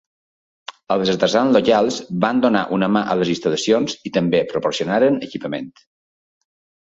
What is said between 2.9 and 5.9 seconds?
mà a les instal·lacions i també proporcionaren equipament.